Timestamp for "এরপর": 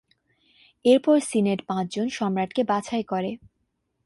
0.85-1.17